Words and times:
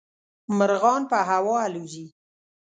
مرغان 0.57 1.01
په 1.11 1.17
هوا 1.29 1.57
الوزي. 1.67 2.05